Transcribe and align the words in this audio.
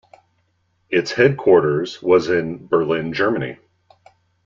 Its 0.89 1.11
headquarters 1.11 2.01
was 2.01 2.27
in 2.27 2.65
Berlin, 2.65 3.13
Germany. 3.13 3.59